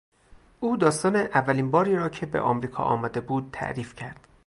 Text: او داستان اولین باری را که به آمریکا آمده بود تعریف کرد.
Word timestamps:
او 0.59 0.77
داستان 0.77 1.15
اولین 1.15 1.71
باری 1.71 1.95
را 1.95 2.09
که 2.09 2.25
به 2.25 2.39
آمریکا 2.39 2.83
آمده 2.83 3.21
بود 3.21 3.49
تعریف 3.53 3.95
کرد. 3.95 4.27